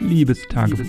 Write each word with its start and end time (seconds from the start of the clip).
Liebestagebuch. 0.00 0.86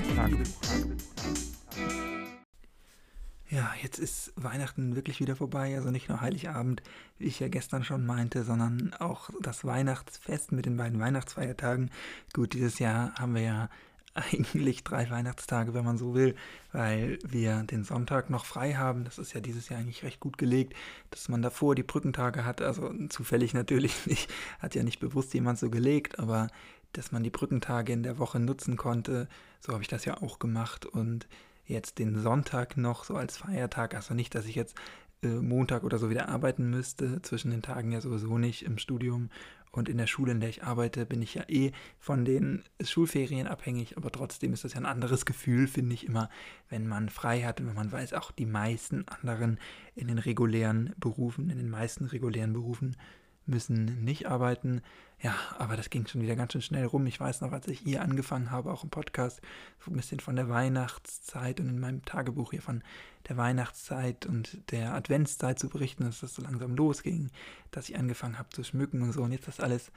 Ja, 3.49 3.73
jetzt 3.83 3.99
ist 3.99 4.31
Weihnachten 4.37 4.95
wirklich 4.95 5.19
wieder 5.19 5.35
vorbei. 5.35 5.75
Also 5.75 5.91
nicht 5.91 6.07
nur 6.07 6.21
Heiligabend, 6.21 6.81
wie 7.17 7.25
ich 7.25 7.39
ja 7.41 7.49
gestern 7.49 7.83
schon 7.83 8.05
meinte, 8.05 8.43
sondern 8.43 8.93
auch 8.99 9.29
das 9.41 9.65
Weihnachtsfest 9.65 10.53
mit 10.53 10.65
den 10.65 10.77
beiden 10.77 10.99
Weihnachtsfeiertagen. 10.99 11.91
Gut, 12.33 12.53
dieses 12.53 12.79
Jahr 12.79 13.13
haben 13.15 13.35
wir 13.35 13.41
ja 13.41 13.69
eigentlich 14.13 14.83
drei 14.83 15.09
Weihnachtstage, 15.09 15.73
wenn 15.73 15.85
man 15.85 15.97
so 15.97 16.13
will, 16.13 16.35
weil 16.71 17.19
wir 17.27 17.63
den 17.63 17.83
Sonntag 17.83 18.29
noch 18.29 18.45
frei 18.45 18.75
haben. 18.75 19.03
Das 19.03 19.17
ist 19.17 19.33
ja 19.33 19.41
dieses 19.41 19.69
Jahr 19.69 19.79
eigentlich 19.79 20.03
recht 20.03 20.21
gut 20.21 20.37
gelegt, 20.37 20.73
dass 21.09 21.29
man 21.29 21.41
davor 21.41 21.75
die 21.75 21.83
Brückentage 21.83 22.45
hat. 22.45 22.61
Also 22.61 22.93
zufällig 23.09 23.53
natürlich 23.53 24.05
nicht, 24.05 24.31
hat 24.59 24.75
ja 24.75 24.83
nicht 24.83 24.99
bewusst 24.99 25.33
jemand 25.33 25.59
so 25.59 25.69
gelegt, 25.69 26.19
aber 26.19 26.47
dass 26.93 27.11
man 27.11 27.23
die 27.23 27.29
Brückentage 27.29 27.93
in 27.93 28.03
der 28.03 28.17
Woche 28.19 28.39
nutzen 28.39 28.77
konnte, 28.77 29.27
so 29.59 29.73
habe 29.73 29.81
ich 29.81 29.87
das 29.87 30.05
ja 30.05 30.21
auch 30.21 30.39
gemacht. 30.39 30.85
Und 30.85 31.27
jetzt 31.65 31.99
den 31.99 32.19
Sonntag 32.21 32.77
noch 32.77 33.03
so 33.03 33.15
als 33.15 33.37
Feiertag, 33.37 33.95
also 33.95 34.13
nicht, 34.13 34.35
dass 34.35 34.45
ich 34.45 34.55
jetzt 34.55 34.75
äh, 35.23 35.27
Montag 35.27 35.83
oder 35.83 35.97
so 35.97 36.09
wieder 36.09 36.29
arbeiten 36.29 36.69
müsste, 36.69 37.21
zwischen 37.21 37.51
den 37.51 37.61
Tagen 37.61 37.91
ja 37.91 38.01
sowieso 38.01 38.37
nicht 38.37 38.63
im 38.63 38.77
Studium. 38.77 39.29
Und 39.71 39.87
in 39.87 39.97
der 39.97 40.07
Schule, 40.07 40.33
in 40.33 40.41
der 40.41 40.49
ich 40.49 40.63
arbeite, 40.63 41.05
bin 41.05 41.21
ich 41.21 41.33
ja 41.33 41.43
eh 41.47 41.71
von 41.97 42.25
den 42.25 42.63
Schulferien 42.83 43.47
abhängig, 43.47 43.95
aber 43.95 44.11
trotzdem 44.11 44.51
ist 44.51 44.65
das 44.65 44.73
ja 44.73 44.81
ein 44.81 44.85
anderes 44.85 45.25
Gefühl, 45.25 45.65
finde 45.67 45.93
ich 45.93 46.05
immer, 46.05 46.29
wenn 46.67 46.87
man 46.87 47.07
frei 47.07 47.43
hat 47.43 47.61
und 47.61 47.67
wenn 47.67 47.75
man 47.75 47.91
weiß, 47.91 48.13
auch 48.13 48.31
die 48.31 48.45
meisten 48.45 49.07
anderen 49.07 49.59
in 49.95 50.07
den 50.07 50.17
regulären 50.17 50.93
Berufen, 50.97 51.49
in 51.49 51.57
den 51.57 51.69
meisten 51.69 52.03
regulären 52.03 52.51
Berufen 52.51 52.97
müssen 53.45 54.03
nicht 54.03 54.27
arbeiten. 54.27 54.81
Ja, 55.21 55.35
aber 55.57 55.77
das 55.77 55.89
ging 55.89 56.07
schon 56.07 56.21
wieder 56.21 56.35
ganz 56.35 56.53
schön 56.53 56.61
schnell 56.61 56.85
rum. 56.85 57.05
Ich 57.05 57.19
weiß 57.19 57.41
noch, 57.41 57.51
als 57.51 57.67
ich 57.67 57.79
hier 57.79 58.01
angefangen 58.01 58.49
habe, 58.49 58.71
auch 58.71 58.83
im 58.83 58.89
Podcast, 58.89 59.41
so 59.79 59.91
ein 59.91 59.95
bisschen 59.95 60.19
von 60.19 60.35
der 60.35 60.49
Weihnachtszeit 60.49 61.59
und 61.59 61.69
in 61.69 61.79
meinem 61.79 62.03
Tagebuch 62.05 62.51
hier 62.51 62.61
von 62.61 62.83
der 63.27 63.37
Weihnachtszeit 63.37 64.25
und 64.25 64.71
der 64.71 64.93
Adventszeit 64.93 65.59
zu 65.59 65.69
berichten, 65.69 66.05
dass 66.05 66.21
das 66.21 66.33
so 66.33 66.41
langsam 66.41 66.75
losging, 66.75 67.29
dass 67.69 67.89
ich 67.89 67.97
angefangen 67.97 68.39
habe 68.39 68.49
zu 68.49 68.63
schmücken 68.63 69.03
und 69.03 69.11
so. 69.11 69.21
Und 69.21 69.31
jetzt 69.31 69.47
ist 69.47 69.61
alles 69.61 69.91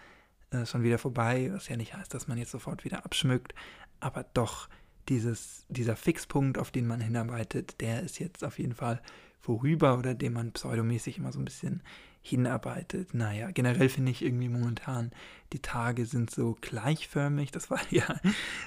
äh, 0.50 0.66
schon 0.66 0.82
wieder 0.82 0.98
vorbei, 0.98 1.50
was 1.52 1.68
ja 1.68 1.76
nicht 1.76 1.94
heißt, 1.94 2.12
dass 2.12 2.28
man 2.28 2.38
jetzt 2.38 2.50
sofort 2.50 2.84
wieder 2.84 3.04
abschmückt, 3.04 3.54
aber 4.00 4.24
doch 4.34 4.68
dieses, 5.08 5.64
dieser 5.68 5.96
Fixpunkt, 5.96 6.58
auf 6.58 6.70
den 6.70 6.86
man 6.86 7.00
hinarbeitet, 7.00 7.80
der 7.80 8.02
ist 8.02 8.18
jetzt 8.18 8.44
auf 8.44 8.58
jeden 8.58 8.74
Fall 8.74 9.00
vorüber 9.40 9.98
oder 9.98 10.14
dem 10.14 10.32
man 10.32 10.52
pseudomäßig 10.52 11.18
immer 11.18 11.32
so 11.32 11.38
ein 11.38 11.44
bisschen 11.44 11.82
hinarbeitet. 12.22 13.12
Naja, 13.12 13.50
generell 13.50 13.90
finde 13.90 14.10
ich 14.10 14.24
irgendwie 14.24 14.48
momentan, 14.48 15.10
die 15.52 15.60
Tage 15.60 16.06
sind 16.06 16.30
so 16.30 16.56
gleichförmig. 16.62 17.50
Das 17.50 17.70
war 17.70 17.80
ja 17.90 18.18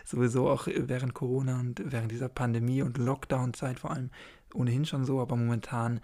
sowieso 0.06 0.48
auch 0.48 0.68
während 0.68 1.16
Corona 1.16 1.60
und 1.60 1.82
während 1.84 2.12
dieser 2.12 2.30
Pandemie 2.30 2.84
und 2.84 3.00
Lockdown-Zeit 3.00 3.80
vor 3.80 3.92
allem 3.92 4.12
ohnehin 4.54 4.86
schon 4.86 5.06
so, 5.06 5.20
aber 5.20 5.36
momentan 5.36 6.00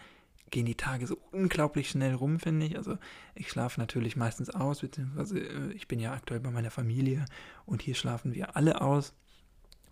gehen 0.50 0.66
die 0.66 0.76
Tage 0.76 1.08
so 1.08 1.18
unglaublich 1.32 1.90
schnell 1.90 2.14
rum, 2.14 2.40
finde 2.40 2.66
ich. 2.66 2.78
Also 2.78 2.98
ich 3.36 3.50
schlafe 3.50 3.80
natürlich 3.80 4.16
meistens 4.16 4.50
aus, 4.50 4.82
beziehungsweise 4.82 5.40
äh, 5.40 5.72
ich 5.74 5.88
bin 5.88 6.00
ja 6.00 6.14
aktuell 6.14 6.40
bei 6.40 6.52
meiner 6.52 6.72
Familie 6.72 7.26
und 7.66 7.82
hier 7.82 7.96
schlafen 7.96 8.34
wir 8.34 8.56
alle 8.56 8.82
aus. 8.82 9.14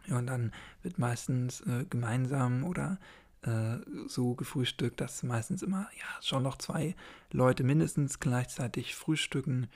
Und 0.09 0.27
dann 0.27 0.51
wird 0.81 0.99
meistens 0.99 1.61
äh, 1.61 1.85
gemeinsam 1.89 2.63
oder 2.63 2.97
äh, 3.43 3.77
so 4.07 4.35
gefrühstückt, 4.35 5.01
dass 5.01 5.23
meistens 5.23 5.63
immer 5.63 5.89
ja 5.97 6.21
schon 6.21 6.43
noch 6.43 6.57
zwei 6.57 6.95
Leute 7.31 7.63
mindestens 7.63 8.19
gleichzeitig 8.19 8.95
frühstücken. 8.95 9.67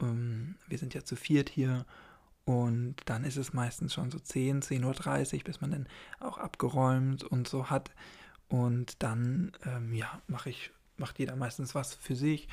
Ähm, 0.00 0.56
wir 0.68 0.78
sind 0.78 0.94
ja 0.94 1.04
zu 1.04 1.16
viert 1.16 1.48
hier 1.48 1.86
und 2.44 2.96
dann 3.06 3.24
ist 3.24 3.36
es 3.36 3.52
meistens 3.52 3.94
schon 3.94 4.10
so 4.10 4.18
10, 4.18 4.62
10.30 4.62 5.34
Uhr, 5.38 5.44
bis 5.44 5.60
man 5.60 5.70
dann 5.70 5.88
auch 6.18 6.38
abgeräumt 6.38 7.22
und 7.22 7.48
so 7.48 7.70
hat. 7.70 7.92
Und 8.48 9.02
dann, 9.02 9.52
ähm, 9.64 9.94
ja, 9.94 10.20
mache 10.26 10.50
ich, 10.50 10.72
macht 10.96 11.18
jeder 11.18 11.36
meistens 11.36 11.74
was 11.74 11.94
für 11.94 12.16
sich. 12.16 12.48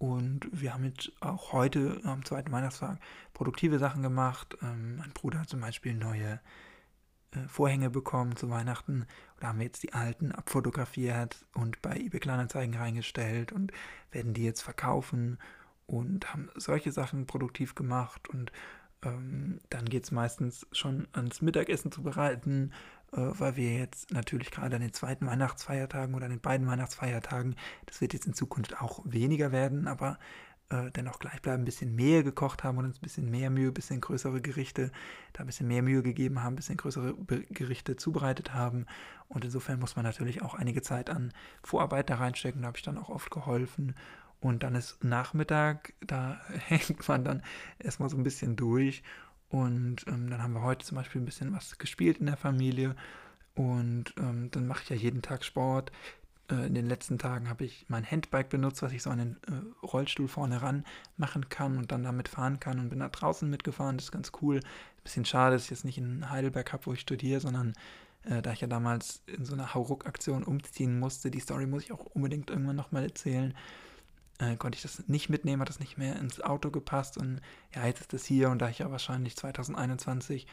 Und 0.00 0.48
wir 0.50 0.72
haben 0.72 0.84
jetzt 0.84 1.12
auch 1.20 1.52
heute 1.52 2.00
am 2.04 2.24
zweiten 2.24 2.50
Weihnachtstag 2.50 2.98
produktive 3.34 3.78
Sachen 3.78 4.02
gemacht. 4.02 4.56
Ähm, 4.62 4.96
mein 4.96 5.10
Bruder 5.10 5.40
hat 5.40 5.50
zum 5.50 5.60
Beispiel 5.60 5.92
neue 5.92 6.40
äh, 7.32 7.46
Vorhänge 7.48 7.90
bekommen 7.90 8.34
zu 8.34 8.48
Weihnachten. 8.48 9.04
Da 9.40 9.48
haben 9.48 9.58
wir 9.58 9.66
jetzt 9.66 9.82
die 9.82 9.92
alten 9.92 10.32
abfotografiert 10.32 11.44
und 11.52 11.82
bei 11.82 11.96
eBay 11.98 12.18
Kleinanzeigen 12.18 12.74
reingestellt 12.76 13.52
und 13.52 13.72
werden 14.10 14.32
die 14.32 14.42
jetzt 14.42 14.62
verkaufen 14.62 15.36
und 15.84 16.32
haben 16.32 16.48
solche 16.54 16.92
Sachen 16.92 17.26
produktiv 17.26 17.74
gemacht 17.74 18.26
und 18.30 18.52
ähm, 19.02 19.60
dann 19.70 19.86
geht 19.86 20.04
es 20.04 20.10
meistens 20.10 20.66
schon 20.72 21.08
ans 21.12 21.42
Mittagessen 21.42 21.92
zu 21.92 22.02
bereiten, 22.02 22.72
äh, 23.12 23.16
weil 23.16 23.56
wir 23.56 23.78
jetzt 23.78 24.12
natürlich 24.12 24.50
gerade 24.50 24.76
an 24.76 24.82
den 24.82 24.92
zweiten 24.92 25.26
Weihnachtsfeiertagen 25.26 26.14
oder 26.14 26.26
an 26.26 26.32
den 26.32 26.40
beiden 26.40 26.66
Weihnachtsfeiertagen, 26.66 27.56
das 27.86 28.00
wird 28.00 28.12
jetzt 28.12 28.26
in 28.26 28.34
Zukunft 28.34 28.80
auch 28.80 29.00
weniger 29.04 29.52
werden, 29.52 29.88
aber 29.88 30.18
äh, 30.70 30.90
dennoch 30.92 31.18
gleich 31.18 31.42
bleiben, 31.42 31.62
ein 31.62 31.64
bisschen 31.64 31.94
mehr 31.94 32.22
gekocht 32.22 32.62
haben 32.62 32.78
und 32.78 32.84
uns 32.84 32.98
ein 32.98 33.02
bisschen 33.02 33.30
mehr 33.30 33.50
Mühe, 33.50 33.68
ein 33.68 33.74
bisschen 33.74 34.00
größere 34.00 34.40
Gerichte, 34.40 34.92
da 35.32 35.42
ein 35.42 35.46
bisschen 35.46 35.66
mehr 35.66 35.82
Mühe 35.82 36.02
gegeben 36.02 36.42
haben, 36.42 36.54
ein 36.54 36.56
bisschen 36.56 36.76
größere 36.76 37.14
Be 37.14 37.44
Gerichte 37.50 37.96
zubereitet 37.96 38.54
haben. 38.54 38.86
Und 39.28 39.44
insofern 39.44 39.80
muss 39.80 39.96
man 39.96 40.04
natürlich 40.04 40.42
auch 40.42 40.54
einige 40.54 40.82
Zeit 40.82 41.10
an 41.10 41.32
Vorarbeit 41.62 42.08
da 42.08 42.16
reinstecken. 42.16 42.62
Da 42.62 42.68
habe 42.68 42.78
ich 42.78 42.84
dann 42.84 42.98
auch 42.98 43.08
oft 43.08 43.30
geholfen. 43.30 43.94
Und 44.40 44.62
dann 44.62 44.74
ist 44.74 45.04
Nachmittag, 45.04 45.92
da 46.00 46.40
hängt 46.66 47.06
man 47.08 47.24
dann 47.24 47.42
erstmal 47.78 48.08
so 48.08 48.16
ein 48.16 48.24
bisschen 48.24 48.56
durch. 48.56 49.02
Und 49.48 50.06
ähm, 50.06 50.30
dann 50.30 50.42
haben 50.42 50.54
wir 50.54 50.62
heute 50.62 50.86
zum 50.86 50.96
Beispiel 50.96 51.20
ein 51.20 51.26
bisschen 51.26 51.52
was 51.52 51.78
gespielt 51.78 52.18
in 52.18 52.26
der 52.26 52.36
Familie. 52.36 52.94
Und 53.54 54.14
ähm, 54.18 54.50
dann 54.50 54.66
mache 54.66 54.82
ich 54.84 54.90
ja 54.90 54.96
jeden 54.96 55.22
Tag 55.22 55.44
Sport. 55.44 55.90
Äh, 56.50 56.66
in 56.66 56.74
den 56.74 56.86
letzten 56.86 57.18
Tagen 57.18 57.48
habe 57.48 57.64
ich 57.64 57.84
mein 57.88 58.08
Handbike 58.08 58.48
benutzt, 58.48 58.82
was 58.82 58.92
ich 58.92 59.02
so 59.02 59.10
an 59.10 59.18
den 59.18 59.36
äh, 59.48 59.86
Rollstuhl 59.86 60.28
vorne 60.28 60.62
ran 60.62 60.84
machen 61.16 61.48
kann 61.48 61.76
und 61.78 61.92
dann 61.92 62.04
damit 62.04 62.28
fahren 62.28 62.60
kann 62.60 62.78
und 62.78 62.90
bin 62.90 63.00
da 63.00 63.08
draußen 63.08 63.48
mitgefahren. 63.48 63.96
Das 63.96 64.06
ist 64.06 64.12
ganz 64.12 64.32
cool. 64.40 64.58
Ein 64.58 65.02
bisschen 65.02 65.24
schade, 65.24 65.56
dass 65.56 65.64
ich 65.64 65.70
jetzt 65.70 65.84
nicht 65.84 65.98
in 65.98 66.30
Heidelberg 66.30 66.72
habe, 66.72 66.86
wo 66.86 66.92
ich 66.92 67.00
studiere, 67.00 67.40
sondern 67.40 67.74
äh, 68.24 68.42
da 68.42 68.52
ich 68.52 68.60
ja 68.60 68.68
damals 68.68 69.22
in 69.26 69.44
so 69.44 69.54
einer 69.54 69.74
Hauruck-Aktion 69.74 70.44
umziehen 70.44 70.98
musste, 70.98 71.30
die 71.30 71.40
Story 71.40 71.66
muss 71.66 71.84
ich 71.84 71.92
auch 71.92 72.06
unbedingt 72.06 72.50
irgendwann 72.50 72.76
nochmal 72.76 73.04
erzählen, 73.04 73.54
äh, 74.40 74.56
konnte 74.56 74.76
ich 74.76 74.82
das 74.82 75.06
nicht 75.08 75.28
mitnehmen, 75.28 75.60
hat 75.60 75.68
das 75.68 75.80
nicht 75.80 75.98
mehr 75.98 76.18
ins 76.18 76.40
Auto 76.40 76.70
gepasst 76.70 77.18
und 77.18 77.40
ja, 77.74 77.86
jetzt 77.86 78.00
ist 78.00 78.12
das 78.12 78.24
hier 78.24 78.50
und 78.50 78.58
da 78.60 78.68
ich 78.68 78.78
ja 78.78 78.90
wahrscheinlich 78.90 79.36
2021 79.36 80.46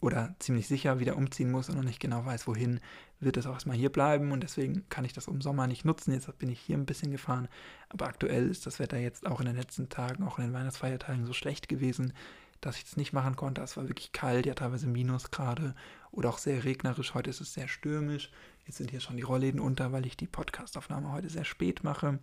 oder 0.00 0.34
ziemlich 0.38 0.66
sicher 0.66 1.00
wieder 1.00 1.16
umziehen 1.16 1.50
muss 1.50 1.68
und 1.68 1.76
noch 1.76 1.84
nicht 1.84 2.00
genau 2.00 2.24
weiß, 2.24 2.46
wohin, 2.46 2.80
wird 3.20 3.36
es 3.36 3.46
auch 3.46 3.54
erstmal 3.54 3.76
hier 3.76 3.90
bleiben 3.90 4.32
und 4.32 4.42
deswegen 4.42 4.88
kann 4.88 5.04
ich 5.04 5.12
das 5.12 5.28
im 5.28 5.40
Sommer 5.40 5.66
nicht 5.66 5.84
nutzen. 5.84 6.12
Jetzt 6.12 6.38
bin 6.38 6.50
ich 6.50 6.60
hier 6.60 6.76
ein 6.76 6.86
bisschen 6.86 7.10
gefahren, 7.10 7.48
aber 7.88 8.06
aktuell 8.06 8.48
ist 8.48 8.66
das 8.66 8.78
Wetter 8.78 8.98
jetzt 8.98 9.26
auch 9.26 9.40
in 9.40 9.46
den 9.46 9.56
letzten 9.56 9.88
Tagen, 9.88 10.24
auch 10.24 10.38
in 10.38 10.46
den 10.46 10.52
Weihnachtsfeiertagen 10.52 11.24
so 11.24 11.32
schlecht 11.32 11.68
gewesen, 11.68 12.12
dass 12.60 12.76
ich 12.76 12.84
es 12.84 12.96
nicht 12.96 13.12
machen 13.12 13.36
konnte. 13.36 13.62
Es 13.62 13.76
war 13.76 13.88
wirklich 13.88 14.12
kalt, 14.12 14.46
ja 14.46 14.54
teilweise 14.54 14.86
Minusgrade 14.86 15.74
oder 16.10 16.28
auch 16.28 16.38
sehr 16.38 16.64
regnerisch. 16.64 17.14
Heute 17.14 17.30
ist 17.30 17.40
es 17.40 17.54
sehr 17.54 17.68
stürmisch. 17.68 18.30
Jetzt 18.66 18.78
sind 18.78 18.90
hier 18.90 19.00
schon 19.00 19.16
die 19.16 19.22
Rollläden 19.22 19.60
unter, 19.60 19.92
weil 19.92 20.06
ich 20.06 20.16
die 20.16 20.26
Podcastaufnahme 20.26 21.12
heute 21.12 21.28
sehr 21.28 21.44
spät 21.44 21.82
mache. 21.82 22.18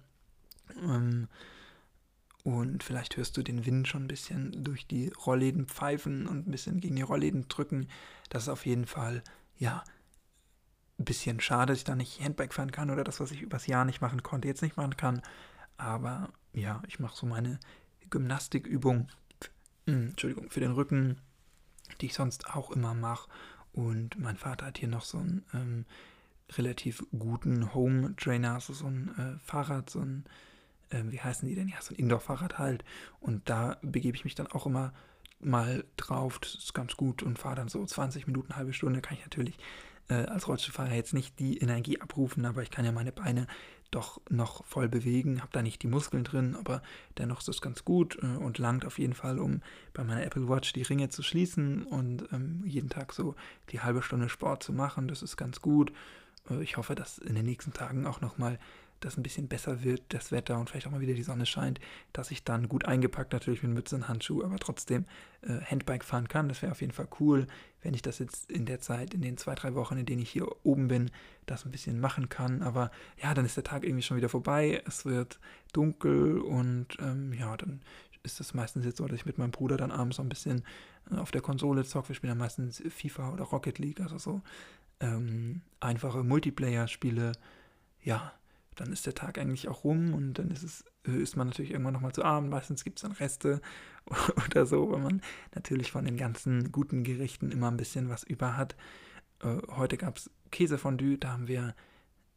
Ähm, 0.77 1.27
und 2.43 2.83
vielleicht 2.83 3.17
hörst 3.17 3.35
du 3.37 3.43
den 3.43 3.65
Wind 3.65 3.87
schon 3.87 4.05
ein 4.05 4.07
bisschen 4.07 4.63
durch 4.63 4.87
die 4.87 5.09
Rollläden 5.09 5.67
pfeifen 5.67 6.25
und 6.25 6.47
ein 6.47 6.51
bisschen 6.51 6.79
gegen 6.79 6.95
die 6.95 7.01
Rollläden 7.01 7.47
drücken. 7.47 7.87
Das 8.29 8.43
ist 8.43 8.49
auf 8.49 8.65
jeden 8.65 8.85
Fall, 8.85 9.23
ja, 9.57 9.83
ein 10.97 11.05
bisschen 11.05 11.39
schade, 11.39 11.73
dass 11.73 11.79
ich 11.79 11.83
da 11.83 11.95
nicht 11.95 12.21
Handbike 12.21 12.53
fahren 12.53 12.71
kann 12.71 12.89
oder 12.89 13.03
das, 13.03 13.19
was 13.19 13.31
ich 13.31 13.41
übers 13.41 13.67
Jahr 13.67 13.85
nicht 13.85 14.01
machen 14.01 14.23
konnte, 14.23 14.47
jetzt 14.47 14.61
nicht 14.61 14.77
machen 14.77 14.97
kann. 14.97 15.21
Aber 15.77 16.29
ja, 16.53 16.81
ich 16.87 16.99
mache 16.99 17.15
so 17.15 17.25
meine 17.25 17.59
Gymnastikübung, 18.09 19.07
hm, 19.85 20.09
Entschuldigung, 20.09 20.49
für 20.49 20.59
den 20.59 20.71
Rücken, 20.71 21.19
die 22.01 22.07
ich 22.07 22.13
sonst 22.13 22.53
auch 22.53 22.71
immer 22.71 22.93
mache. 22.93 23.29
Und 23.71 24.19
mein 24.19 24.35
Vater 24.37 24.67
hat 24.67 24.77
hier 24.77 24.89
noch 24.89 25.03
so 25.03 25.19
einen 25.19 25.45
ähm, 25.53 25.85
relativ 26.53 27.05
guten 27.17 27.73
Home 27.73 28.15
Trainer, 28.15 28.55
also 28.55 28.73
so 28.73 28.87
ein 28.87 29.09
äh, 29.17 29.39
Fahrrad, 29.45 29.89
so 29.89 29.99
ein 29.99 30.25
äh, 30.89 31.03
wie 31.05 31.19
heißen 31.19 31.47
die 31.47 31.55
denn? 31.55 31.67
Ja, 31.67 31.81
so 31.81 31.93
ein 31.93 31.97
Indoor-Fahrrad 31.97 32.57
halt. 32.57 32.83
Und 33.19 33.49
da 33.49 33.77
begebe 33.81 34.15
ich 34.15 34.23
mich 34.23 34.35
dann 34.35 34.47
auch 34.47 34.65
immer 34.65 34.93
mal 35.39 35.85
drauf. 35.97 36.39
Das 36.39 36.55
ist 36.55 36.73
ganz 36.73 36.95
gut 36.97 37.23
und 37.23 37.39
fahre 37.39 37.55
dann 37.55 37.69
so 37.69 37.85
20 37.85 38.27
Minuten, 38.27 38.55
halbe 38.55 38.73
Stunde. 38.73 39.01
Kann 39.01 39.17
ich 39.17 39.23
natürlich 39.23 39.57
äh, 40.09 40.25
als 40.25 40.47
Rollstuhlfahrer 40.47 40.93
jetzt 40.93 41.13
nicht 41.13 41.39
die 41.39 41.59
Energie 41.59 42.01
abrufen, 42.01 42.45
aber 42.45 42.61
ich 42.63 42.71
kann 42.71 42.85
ja 42.85 42.91
meine 42.91 43.11
Beine 43.11 43.47
doch 43.91 44.21
noch 44.29 44.65
voll 44.65 44.87
bewegen, 44.87 45.41
habe 45.41 45.51
da 45.51 45.61
nicht 45.63 45.81
die 45.81 45.87
Muskeln 45.87 46.23
drin, 46.23 46.55
aber 46.55 46.83
dennoch 47.17 47.39
ist 47.39 47.47
das 47.47 47.61
ganz 47.61 47.85
gut 47.85 48.19
äh, 48.21 48.37
und 48.37 48.57
langt 48.57 48.85
auf 48.85 48.99
jeden 48.99 49.13
Fall, 49.13 49.39
um 49.39 49.61
bei 49.93 50.03
meiner 50.03 50.23
Apple 50.23 50.47
Watch 50.47 50.73
die 50.73 50.83
Ringe 50.83 51.09
zu 51.09 51.23
schließen 51.23 51.83
und 51.83 52.27
ähm, 52.31 52.63
jeden 52.65 52.89
Tag 52.89 53.13
so 53.13 53.35
die 53.71 53.79
halbe 53.79 54.01
Stunde 54.01 54.29
Sport 54.29 54.63
zu 54.63 54.73
machen. 54.73 55.07
Das 55.07 55.23
ist 55.23 55.37
ganz 55.37 55.61
gut. 55.61 55.91
Äh, 56.49 56.61
ich 56.61 56.77
hoffe, 56.77 56.95
das 56.95 57.17
in 57.17 57.35
den 57.35 57.45
nächsten 57.45 57.73
Tagen 57.73 58.05
auch 58.05 58.21
nochmal 58.21 58.59
das 58.99 59.17
ein 59.17 59.23
bisschen 59.23 59.47
besser 59.47 59.83
wird, 59.83 60.01
das 60.09 60.31
Wetter 60.31 60.59
und 60.59 60.69
vielleicht 60.69 60.87
auch 60.87 60.91
mal 60.91 60.99
wieder 60.99 61.13
die 61.13 61.23
Sonne 61.23 61.45
scheint, 61.45 61.79
dass 62.13 62.31
ich 62.31 62.43
dann 62.43 62.67
gut 62.67 62.85
eingepackt 62.85 63.33
natürlich 63.33 63.63
mit 63.63 63.71
Mütze 63.71 63.95
und 63.95 64.07
Handschuh, 64.07 64.43
aber 64.43 64.57
trotzdem 64.57 65.05
äh, 65.41 65.59
Handbike 65.61 66.03
fahren 66.03 66.27
kann. 66.27 66.49
Das 66.49 66.61
wäre 66.61 66.71
auf 66.71 66.81
jeden 66.81 66.93
Fall 66.93 67.07
cool, 67.19 67.47
wenn 67.81 67.93
ich 67.93 68.01
das 68.01 68.19
jetzt 68.19 68.51
in 68.51 68.65
der 68.65 68.79
Zeit, 68.79 69.13
in 69.13 69.21
den 69.21 69.37
zwei, 69.37 69.55
drei 69.55 69.73
Wochen, 69.75 69.97
in 69.97 70.05
denen 70.05 70.21
ich 70.21 70.29
hier 70.29 70.47
oben 70.63 70.87
bin, 70.87 71.11
das 71.45 71.65
ein 71.65 71.71
bisschen 71.71 71.99
machen 71.99 72.29
kann. 72.29 72.61
Aber 72.61 72.91
ja, 73.21 73.33
dann 73.33 73.45
ist 73.45 73.57
der 73.57 73.63
Tag 73.63 73.83
irgendwie 73.83 74.03
schon 74.03 74.17
wieder 74.17 74.29
vorbei. 74.29 74.81
Es 74.85 75.05
wird 75.05 75.39
dunkel 75.73 76.39
und 76.39 76.97
ähm, 76.99 77.33
ja, 77.33 77.55
dann 77.55 77.81
ist 78.23 78.39
es 78.39 78.53
meistens 78.53 78.85
jetzt 78.85 78.97
so, 78.97 79.07
dass 79.07 79.15
ich 79.15 79.25
mit 79.25 79.37
meinem 79.37 79.51
Bruder 79.51 79.77
dann 79.77 79.91
abends 79.91 80.17
so 80.17 80.23
ein 80.23 80.29
bisschen 80.29 80.63
äh, 81.11 81.15
auf 81.15 81.31
der 81.31 81.41
Konsole 81.41 81.85
zocke. 81.85 82.09
Wir 82.09 82.15
spielen 82.15 82.31
dann 82.31 82.37
meistens 82.37 82.83
FIFA 82.87 83.33
oder 83.33 83.45
Rocket 83.45 83.79
League, 83.79 84.01
also 84.01 84.17
so 84.17 84.41
ähm, 84.99 85.61
einfache 85.79 86.23
Multiplayer-Spiele. 86.23 87.31
Ja, 88.01 88.33
dann 88.79 88.93
ist 88.93 89.05
der 89.05 89.15
Tag 89.15 89.37
eigentlich 89.37 89.67
auch 89.67 89.83
rum 89.83 90.13
und 90.13 90.35
dann 90.35 90.51
ist 90.51 90.63
es 90.63 90.83
ist 91.03 91.35
man 91.35 91.47
natürlich 91.47 91.71
irgendwann 91.71 91.93
nochmal 91.93 92.11
zu 92.11 92.23
Abend. 92.23 92.49
Meistens 92.49 92.83
gibt 92.83 92.99
es 92.99 93.03
dann 93.03 93.13
Reste 93.13 93.61
oder 94.45 94.65
so, 94.65 94.91
weil 94.91 94.99
man 94.99 95.21
natürlich 95.55 95.91
von 95.91 96.05
den 96.05 96.17
ganzen 96.17 96.71
guten 96.71 97.03
Gerichten 97.03 97.51
immer 97.51 97.69
ein 97.71 97.77
bisschen 97.77 98.09
was 98.09 98.23
über 98.23 98.57
hat. 98.57 98.75
Äh, 99.41 99.57
heute 99.69 99.97
gab 99.97 100.17
es 100.17 100.29
Käsefondue, 100.51 101.17
da 101.17 101.31
haben 101.33 101.47
wir, 101.47 101.75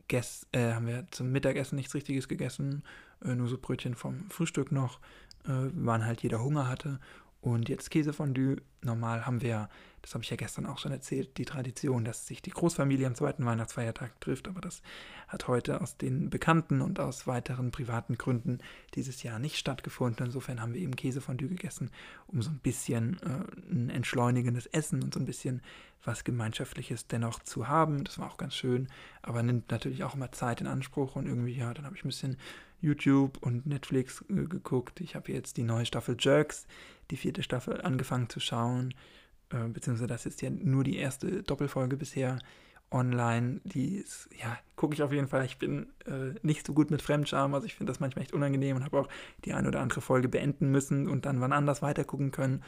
gess, 0.09 0.47
äh, 0.53 0.73
haben 0.73 0.87
wir 0.87 1.07
zum 1.11 1.33
Mittagessen 1.33 1.77
nichts 1.77 1.95
Richtiges 1.95 2.29
gegessen, 2.29 2.83
äh, 3.25 3.35
nur 3.35 3.49
so 3.49 3.59
Brötchen 3.59 3.95
vom 3.95 4.31
Frühstück 4.31 4.73
noch, 4.73 5.01
äh, 5.45 5.71
wann 5.73 6.05
halt 6.05 6.23
jeder 6.23 6.43
Hunger 6.43 6.69
hatte. 6.69 7.01
Und 7.43 7.69
jetzt 7.69 7.91
Käsefondue. 7.91 8.57
Normal 8.81 9.27
haben 9.27 9.43
wir 9.43 9.69
das 10.03 10.15
habe 10.15 10.25
ich 10.25 10.31
ja 10.31 10.37
gestern 10.37 10.67
auch 10.67 10.79
schon 10.79 10.91
erzählt, 10.91 11.39
die 11.39 11.45
Tradition, 11.45 12.05
dass 12.05 12.27
sich 12.27 12.43
die 12.43 12.51
Großfamilie 12.51 13.07
am 13.07 13.15
zweiten 13.15 13.47
Weihnachtsfeiertag 13.47 14.21
trifft, 14.21 14.49
aber 14.49 14.61
das 14.61 14.83
hat 15.29 15.47
heute 15.47 15.81
aus 15.81 15.97
den 15.97 16.29
bekannten 16.29 16.83
und 16.83 16.99
aus 16.99 17.29
weiteren 17.29 17.71
privaten 17.71 18.19
Gründen 18.19 18.59
dieses 18.95 19.23
Jahr 19.23 19.39
nicht 19.39 19.57
stattgefunden. 19.57 20.27
Insofern 20.27 20.61
haben 20.61 20.75
wir 20.75 20.81
eben 20.81 20.97
Käsefondue 20.97 21.49
gegessen, 21.49 21.91
um 22.27 22.43
so 22.43 22.51
ein 22.51 22.59
bisschen 22.59 23.21
äh, 23.23 23.73
ein 23.73 23.91
entschleunigendes 23.91 24.67
Essen 24.67 25.05
und 25.05 25.15
so 25.15 25.21
ein 25.21 25.27
bisschen 25.27 25.63
was 26.05 26.25
Gemeinschaftliches 26.25 27.07
dennoch 27.07 27.39
zu 27.39 27.69
haben. 27.69 28.03
Das 28.03 28.19
war 28.19 28.29
auch 28.29 28.39
ganz 28.39 28.57
schön, 28.57 28.89
aber 29.23 29.45
nimmt 29.45 29.71
natürlich 29.71 30.03
auch 30.03 30.17
immer 30.17 30.33
Zeit 30.33 30.61
in 30.61 30.67
Anspruch 30.67 31.15
und 31.15 31.27
irgendwie, 31.27 31.55
ja, 31.55 31.73
dann 31.73 31.87
habe 31.87 31.95
ich 31.95 32.05
ein 32.05 32.09
bisschen 32.09 32.37
YouTube 32.81 33.39
und 33.41 33.67
Netflix 33.67 34.25
äh, 34.29 34.47
geguckt. 34.47 35.01
Ich 35.01 35.15
habe 35.15 35.31
jetzt 35.31 35.57
die 35.57 35.63
neue 35.63 35.87
Staffel 35.87 36.17
Jerks, 36.19 36.67
die 37.13 37.17
vierte 37.17 37.43
Staffel, 37.43 37.81
angefangen 37.83 38.29
zu 38.29 38.41
schauen. 38.41 38.95
Äh, 39.51 39.69
beziehungsweise 39.69 40.09
das 40.09 40.27
ist 40.27 40.43
ja 40.43 40.51
nur 40.51 40.83
die 40.83 40.97
erste 40.97 41.43
Doppelfolge 41.43 41.97
bisher 41.97 42.39
online. 42.91 43.61
Die 43.65 43.97
ist, 43.97 44.29
ja, 44.39 44.59
gucke 44.77 44.95
ich 44.95 45.03
auf 45.03 45.13
jeden 45.13 45.29
Fall. 45.29 45.45
Ich 45.45 45.59
bin 45.59 45.93
äh, 46.07 46.35
nicht 46.43 46.67
so 46.67 46.73
gut 46.73 46.91
mit 46.91 47.03
Fremdscham, 47.03 47.55
also 47.55 47.67
ich 47.67 47.75
finde 47.75 47.91
das 47.91 48.01
manchmal 48.01 48.23
echt 48.23 48.33
unangenehm 48.33 48.77
und 48.77 48.85
habe 48.85 48.99
auch 48.99 49.09
die 49.45 49.53
eine 49.53 49.69
oder 49.69 49.81
andere 49.81 50.01
Folge 50.01 50.29
beenden 50.29 50.71
müssen 50.71 51.07
und 51.07 51.27
dann 51.27 51.41
wann 51.41 51.53
anders 51.53 51.83
weitergucken 51.83 52.31
können, 52.31 52.63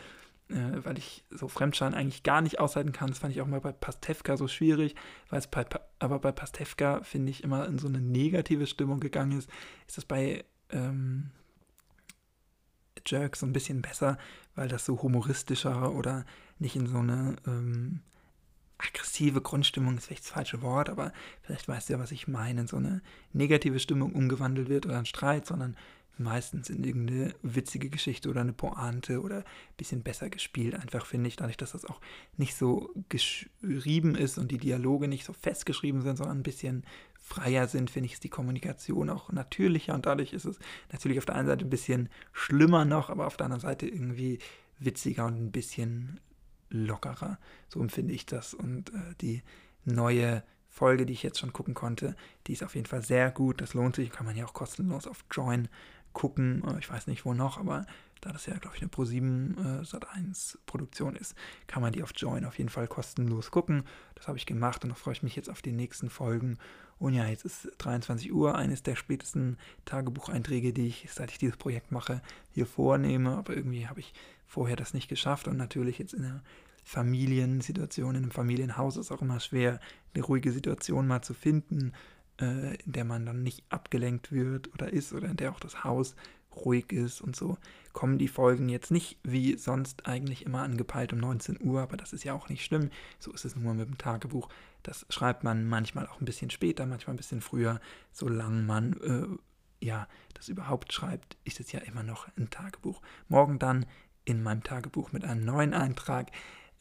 äh, 0.51 0.85
weil 0.85 0.99
ich 0.99 1.25
so 1.31 1.49
Fremdscham 1.49 1.95
eigentlich 1.95 2.23
gar 2.23 2.43
nicht 2.43 2.61
aushalten 2.61 2.93
kann. 2.93 3.09
Das 3.09 3.19
fand 3.19 3.35
ich 3.35 3.41
auch 3.41 3.47
mal 3.47 3.61
bei 3.61 3.73
Pastewka 3.73 4.37
so 4.37 4.47
schwierig, 4.47 4.95
weil 5.31 5.39
es 5.39 5.47
bei, 5.47 5.65
aber 5.99 6.19
bei 6.19 6.33
Pastewka, 6.33 7.03
finde 7.03 7.31
ich, 7.31 7.43
immer 7.43 7.67
in 7.67 7.79
so 7.79 7.89
eine 7.89 8.01
negative 8.01 8.67
Stimmung 8.67 9.01
gegangen 9.01 9.39
ist. 9.39 9.49
Ist 9.87 9.97
das 9.97 10.05
bei 10.05 10.45
ähm, 10.71 11.31
Jerks 13.07 13.41
so 13.41 13.47
ein 13.47 13.53
bisschen 13.53 13.83
besser, 13.83 14.19
weil 14.55 14.69
das 14.69 14.85
so 14.85 15.03
humoristischer 15.03 15.93
oder 15.93 16.25
nicht 16.59 16.77
in 16.77 16.87
so 16.87 16.99
eine 16.99 17.37
ähm, 17.47 18.01
aggressive 18.79 19.41
Grundstimmung 19.41 19.97
ist 19.97 20.07
vielleicht 20.07 20.25
das 20.25 20.31
falsche 20.31 20.63
Wort, 20.63 20.89
aber 20.89 21.13
vielleicht 21.43 21.69
weißt 21.69 21.89
du 21.89 21.95
ja, 21.95 21.99
was 21.99 22.13
ich 22.13 22.29
meine, 22.29 22.63
in 22.63 22.67
so 22.67 22.77
eine 22.77 23.03
negative 23.33 23.79
Stimmung 23.79 24.13
umgewandelt 24.13 24.69
wird 24.69 24.87
oder 24.87 24.99
ein 24.99 25.07
Streit, 25.07 25.47
sondern 25.47 25.77
meistens 26.17 26.71
in 26.71 26.85
irgendeine 26.85 27.35
witzige 27.43 27.91
Geschichte 27.91 28.29
oder 28.29 28.41
eine 28.41 28.53
Pointe 28.53 29.21
oder 29.21 29.39
ein 29.39 29.45
bisschen 29.77 30.03
besser 30.03 30.31
gespielt. 30.31 30.75
Einfach 30.75 31.07
finde 31.07 31.29
ich, 31.29 31.37
dadurch, 31.37 31.57
dass 31.57 31.73
das 31.73 31.85
auch 31.85 32.01
nicht 32.37 32.55
so 32.55 32.95
geschrieben 33.09 34.15
ist 34.15 34.39
und 34.39 34.51
die 34.51 34.59
Dialoge 34.59 35.09
nicht 35.09 35.25
so 35.25 35.33
festgeschrieben 35.33 36.03
sind, 36.03 36.17
sondern 36.17 36.39
ein 36.39 36.45
bisschen 36.45 36.85
freier 37.25 37.67
sind, 37.69 37.91
finde 37.91 38.07
ich, 38.07 38.13
ist 38.13 38.25
die 38.25 38.29
Kommunikation 38.29 39.09
auch 39.09 39.33
natürlicher 39.33 39.95
und 39.95 40.05
dadurch 40.05 40.35
ist 40.35 40.45
es 40.45 40.59
natürlich 40.93 41.17
auf 41.19 41.25
der 41.25 41.37
einen 41.37 41.49
Seite 41.49 41.65
ein 41.65 41.71
bisschen 41.71 42.11
schlimmer 42.33 42.85
noch, 42.85 43.09
aber 43.09 43.27
auf 43.27 43.39
der 43.39 43.47
anderen 43.47 43.63
Seite 43.63 43.89
irgendwie 43.89 44.39
witziger 44.79 45.25
und 45.25 45.41
ein 45.41 45.51
bisschen 45.51 46.21
lockerer. 46.69 47.39
So 47.69 47.81
empfinde 47.81 48.13
ich 48.13 48.27
das. 48.27 48.53
Und 48.53 48.91
äh, 48.91 49.15
die 49.23 49.43
neue 49.85 50.43
Folge, 50.69 51.07
die 51.07 51.15
ich 51.15 51.23
jetzt 51.23 51.39
schon 51.39 51.55
gucken 51.55 51.73
konnte, 51.73 52.15
die 52.47 52.53
ist 52.53 52.63
auf 52.63 52.75
jeden 52.75 52.87
Fall 52.87 53.03
sehr 53.03 53.31
gut. 53.31 53.63
Das 53.63 53.73
lohnt 53.73 53.97
sich. 53.97 54.11
Kann 54.11 54.27
man 54.27 54.37
ja 54.37 54.45
auch 54.45 54.53
kostenlos 54.53 55.07
auf 55.07 55.25
Join 55.31 55.69
gucken. 56.15 56.65
Äh, 56.67 56.79
ich 56.79 56.91
weiß 56.91 57.07
nicht 57.07 57.27
wo 57.27 57.35
noch, 57.35 57.59
aber 57.59 57.85
da 58.23 58.33
das 58.33 58.47
ja, 58.47 58.57
glaube 58.57 58.77
ich, 58.77 58.83
eine 58.83 58.91
Pro7 58.91 59.81
äh, 59.81 59.83
Sat1 59.83 60.57
Produktion 60.65 61.15
ist, 61.15 61.35
kann 61.67 61.83
man 61.83 61.93
die 61.93 62.03
auf 62.03 62.13
Join 62.17 62.47
auf 62.47 62.57
jeden 62.57 62.71
Fall 62.71 62.89
kostenlos 62.89 63.51
gucken. 63.51 63.85
Das 64.15 64.27
habe 64.27 64.39
ich 64.39 64.47
gemacht 64.47 64.83
und 64.83 64.91
da 64.91 64.97
freue 64.97 65.13
ich 65.13 65.23
mich 65.23 65.37
jetzt 65.37 65.51
auf 65.51 65.61
die 65.61 65.73
nächsten 65.73 66.09
Folgen. 66.09 66.57
Und 66.99 67.13
ja, 67.13 67.27
jetzt 67.27 67.45
ist 67.45 67.69
23 67.79 68.33
Uhr, 68.33 68.55
eines 68.55 68.83
der 68.83 68.97
spätesten 68.97 69.59
Tagebucheinträge, 69.85 70.73
die 70.73 70.87
ich, 70.87 71.09
seit 71.13 71.31
ich 71.31 71.39
dieses 71.39 71.59
Projekt 71.59 71.93
mache, 71.93 72.23
hier 72.53 72.67
vornehme. 72.67 73.37
Aber 73.37 73.55
irgendwie 73.55 73.89
habe 73.89 74.01
ich 74.01 74.15
vorher 74.47 74.77
das 74.77 74.95
nicht 74.95 75.09
geschafft 75.09 75.47
und 75.49 75.59
natürlich 75.59 75.99
jetzt 75.99 76.15
in 76.15 76.23
der 76.23 76.43
Familiensituation, 76.85 78.15
in 78.15 78.23
einem 78.23 78.31
Familienhaus 78.31 78.97
ist 78.97 79.11
auch 79.11 79.23
immer 79.23 79.41
schwer, 79.41 79.81
eine 80.15 80.25
ruhige 80.25 80.53
Situation 80.53 81.07
mal 81.07 81.23
zu 81.23 81.35
finden, 81.35 81.93
äh, 82.41 82.75
in 82.77 82.93
der 82.93 83.05
man 83.05 83.27
dann 83.27 83.43
nicht 83.43 83.65
abgelenkt 83.69 84.33
wird 84.33 84.73
oder 84.73 84.93
ist 84.93 85.13
oder 85.13 85.29
in 85.29 85.37
der 85.37 85.53
auch 85.53 85.61
das 85.61 85.85
Haus 85.85 86.15
ruhig 86.57 86.93
ist 86.93 87.21
und 87.21 87.35
so, 87.35 87.59
kommen 87.93 88.19
die 88.19 88.29
Folgen 88.29 88.69
jetzt 88.69 88.91
nicht 88.91 89.19
wie 89.23 89.57
sonst 89.57 90.07
eigentlich 90.07 90.47
immer 90.47 90.63
angepeilt 90.63 91.13
um 91.13 91.19
19 91.19 91.59
Uhr, 91.61 91.81
aber 91.81 91.97
das 91.97 92.13
ist 92.13 92.25
ja 92.25 92.33
auch 92.33 92.49
nicht 92.49 92.65
schlimm. 92.65 92.91
So 93.19 93.33
ist 93.33 93.45
es 93.45 93.57
nur 93.57 93.75
mit 93.75 93.89
dem 93.89 93.99
Tagebuch. 93.99 94.49
Das 94.83 95.07
schreibt 95.09 95.45
man 95.45 95.67
manchmal 95.67 96.07
auch 96.07 96.21
ein 96.21 96.25
bisschen 96.25 96.51
später, 96.51 96.87
manchmal 96.87 97.15
ein 97.15 97.19
bisschen 97.19 97.41
früher, 97.41 97.81
solange 98.13 98.63
man 98.63 98.93
äh, 99.01 99.85
ja 99.85 100.09
das 100.35 100.49
überhaupt 100.49 100.93
schreibt, 100.93 101.37
ist 101.45 101.61
es 101.61 101.73
ja 101.73 101.81
immer 101.81 102.03
noch 102.03 102.29
ein 102.37 102.51
Tagebuch. 102.51 103.01
Morgen 103.29 103.59
dann 103.59 103.87
in 104.25 104.43
meinem 104.43 104.63
Tagebuch 104.63 105.13
mit 105.13 105.25
einem 105.25 105.45
neuen 105.45 105.75
Eintrag. 105.75 106.31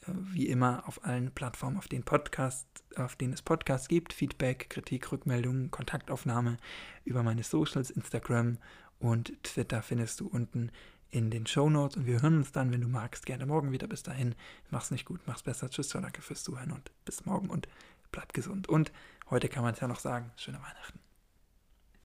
Wie 0.07 0.47
immer 0.47 0.83
auf 0.87 1.05
allen 1.05 1.31
Plattformen, 1.31 1.77
auf 1.77 1.87
denen, 1.87 2.03
Podcast, 2.03 2.67
auf 2.95 3.15
denen 3.15 3.33
es 3.33 3.41
Podcasts 3.41 3.87
gibt. 3.87 4.13
Feedback, 4.13 4.69
Kritik, 4.69 5.11
Rückmeldungen, 5.11 5.71
Kontaktaufnahme 5.71 6.57
über 7.05 7.23
meine 7.23 7.43
Socials, 7.43 7.89
Instagram 7.89 8.57
und 8.99 9.33
Twitter 9.43 9.81
findest 9.81 10.19
du 10.19 10.27
unten 10.27 10.71
in 11.09 11.29
den 11.29 11.45
Show 11.45 11.69
Notes. 11.69 11.97
Und 11.97 12.05
wir 12.05 12.21
hören 12.21 12.37
uns 12.37 12.51
dann, 12.51 12.71
wenn 12.71 12.81
du 12.81 12.87
magst, 12.87 13.25
gerne 13.25 13.45
morgen 13.45 13.71
wieder. 13.71 13.87
Bis 13.87 14.03
dahin, 14.03 14.35
mach's 14.71 14.91
nicht 14.91 15.05
gut, 15.05 15.21
mach's 15.25 15.43
besser. 15.43 15.69
Tschüss, 15.69 15.89
danke 15.89 16.21
fürs 16.21 16.43
Zuhören 16.43 16.71
und 16.71 16.91
bis 17.05 17.25
morgen 17.25 17.49
und 17.49 17.67
bleib 18.11 18.33
gesund. 18.33 18.67
Und 18.67 18.91
heute 19.29 19.49
kann 19.49 19.63
man 19.63 19.73
es 19.73 19.79
ja 19.79 19.87
noch 19.87 19.99
sagen, 19.99 20.31
schöne 20.37 20.57
Weihnachten. 20.57 21.02